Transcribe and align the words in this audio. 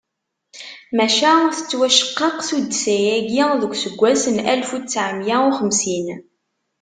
Maca 0.97 1.31
tettwaceqqeq 1.55 2.37
tuddsa-agi 2.47 3.45
deg 3.61 3.71
useggas 3.73 4.23
n 4.35 4.37
alef 4.51 4.69
u 4.77 4.79
ttɛemya 4.81 5.37
u 5.47 5.49
xemsin. 5.59 6.07